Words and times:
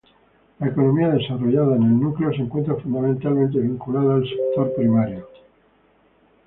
La 0.57 0.69
economía 0.69 1.09
desarrollada 1.09 1.75
en 1.75 1.83
el 1.83 1.99
núcleo 1.99 2.31
se 2.31 2.41
encuentra 2.41 2.73
fundamentalmente 2.73 3.59
vinculada 3.59 4.15
al 4.15 4.27
sector 4.27 4.73
primario. 4.73 5.27